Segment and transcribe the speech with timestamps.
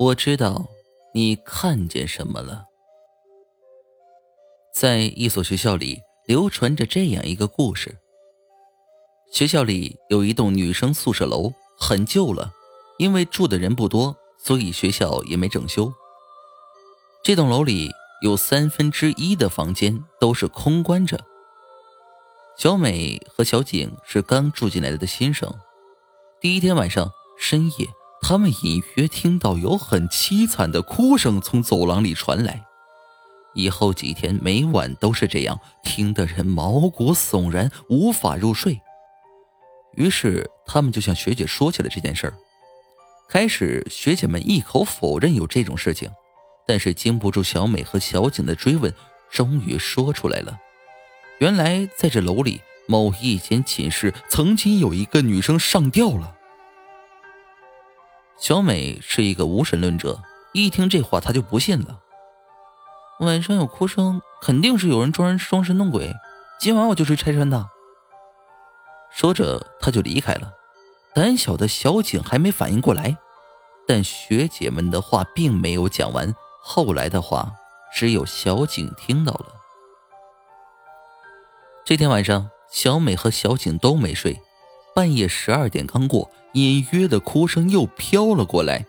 [0.00, 0.66] 我知道
[1.12, 2.64] 你看见什么了。
[4.72, 7.98] 在一所学校里，流传着这样一个故事。
[9.30, 12.50] 学校里有一栋女生宿舍楼，很旧了，
[12.96, 15.92] 因为住的人不多，所以学校也没整修。
[17.22, 17.90] 这栋楼里
[18.22, 21.22] 有三分之一的房间都是空关着。
[22.56, 25.54] 小美和小景是刚住进来的新生，
[26.40, 27.86] 第一天晚上深夜。
[28.30, 32.62] 他们隐约听到有很凄惨的哭声从走廊里传来，
[33.54, 38.80] 以后几天每晚都是这样，听得人毛骨悚然，无法入睡。
[39.96, 42.34] 于是他们就向学姐说起了这件事儿。
[43.28, 46.08] 开始学姐们一口否认有这种事情，
[46.68, 48.94] 但是经不住小美和小景的追问，
[49.32, 50.56] 终于说出来了。
[51.40, 56.36] 原来在这楼里某一间寝室，曾经有一个女生上吊了。
[58.40, 60.22] 小美是一个无神论者，
[60.54, 62.00] 一听这话，她就不信了。
[63.20, 66.10] 晚上有哭声，肯定是有人装人装神弄鬼。
[66.58, 67.68] 今晚我就去拆穿他。
[69.12, 70.54] 说着，他就离开了。
[71.14, 73.18] 胆小的小景还没反应过来，
[73.86, 76.34] 但学姐们的话并没有讲完。
[76.62, 77.52] 后来的话，
[77.94, 79.46] 只有小景听到了。
[81.84, 84.40] 这天晚上，小美和小景都没睡。
[84.94, 88.84] 半夜十二点刚过，隐约的哭声又飘了过来。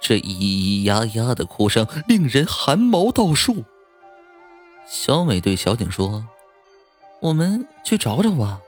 [0.00, 3.64] 这咿咿呀呀的哭声令人汗毛倒竖。
[4.88, 6.26] 小美对小景说
[7.22, 8.60] ：“我们去找找吧。”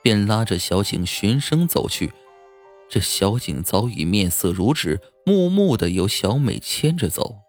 [0.00, 2.12] 便拉着小景循声走去。
[2.88, 7.40] 这小景早已面色如纸，木木的由小美牵着走。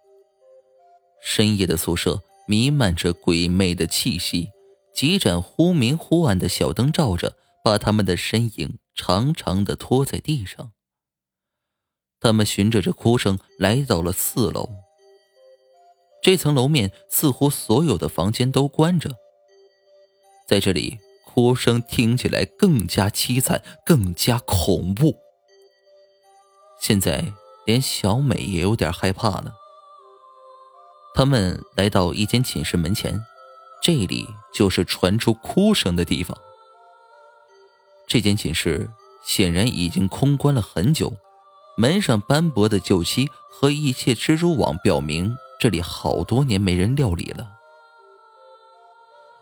[1.22, 2.22] 深夜的宿舍。
[2.50, 4.50] 弥漫着鬼魅的气息，
[4.92, 10.72] 几盏忽明忽暗的小灯照着，把他们的身影长长的拖在地上。
[12.20, 14.68] 他们循着这哭声来到了四楼。
[16.24, 19.12] 这层楼面似乎所有的房间都关着，
[20.48, 25.16] 在这里哭声听起来更加凄惨，更加恐怖。
[26.82, 27.32] 现在
[27.68, 29.54] 连小美也有点害怕了。
[31.20, 33.22] 他们来到一间寝室门前，
[33.82, 36.38] 这里就是传出哭声的地方。
[38.08, 38.90] 这间寝室
[39.22, 41.12] 显然已经空关了很久，
[41.76, 47.52] 门上斑驳的旧漆和一切蜘蛛网表明这里好多年没人料理了。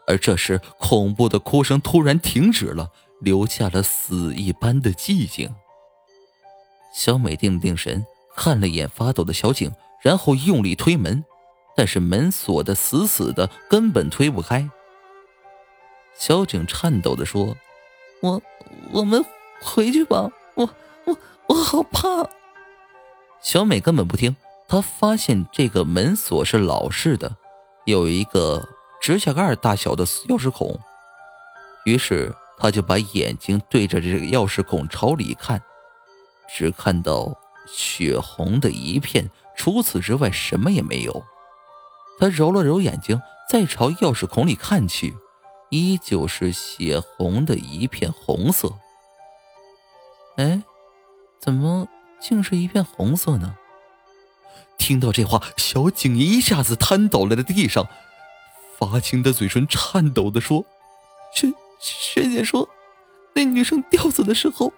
[0.07, 2.89] 而这时，恐怖的哭声突然停止了，
[3.21, 5.53] 留下了死一般的寂静。
[6.91, 8.03] 小美定了定神，
[8.35, 9.71] 看了眼发抖的小景，
[10.01, 11.23] 然后用力推门。
[11.77, 14.67] 但是门锁的死死的，根本推不开。
[16.17, 17.55] 小景颤抖的说
[18.23, 18.41] ：“我，
[18.91, 19.23] 我们
[19.61, 20.67] 回去吧，我，
[21.05, 21.15] 我，
[21.45, 22.27] 我好怕。”
[23.39, 24.35] 小美根本不听，
[24.67, 27.37] 她发现这个门锁是老式的，
[27.85, 28.67] 有一个
[28.99, 30.79] 指甲盖大小的钥匙孔，
[31.85, 35.61] 于是她就把眼睛对着这个钥匙孔朝里看，
[36.49, 41.23] 只看到血红的一片，除此之外什么也没有。
[42.19, 45.15] 他揉了揉眼睛，再朝钥匙孔里看去，
[45.69, 48.73] 依旧是血红的一片红色。
[50.37, 50.63] 哎，
[51.39, 51.87] 怎么
[52.19, 53.55] 竟是一片红色呢？
[54.77, 57.87] 听到这话，小景一下子瘫倒在了地上，
[58.77, 60.65] 发青的嘴唇颤抖的说
[61.33, 62.69] ：“学学姐说，
[63.33, 64.73] 那女生吊死的时候，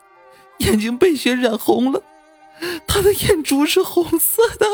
[0.59, 2.01] 眼睛被血染红了，
[2.87, 4.65] 她的眼珠是红色的。”